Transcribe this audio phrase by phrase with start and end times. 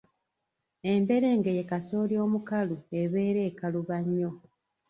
[0.91, 4.31] Emberenge ye kasooli omukalu ebeera ekaluba nnyo.